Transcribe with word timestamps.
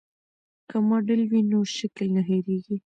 که 0.69 0.77
ماډل 0.89 1.21
وي 1.31 1.41
نو 1.51 1.59
شکل 1.77 2.05
نه 2.15 2.21
هېریږي. 2.29 2.75